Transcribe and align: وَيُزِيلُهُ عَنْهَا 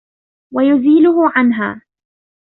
وَيُزِيلُهُ 0.53 1.31
عَنْهَا 1.35 1.81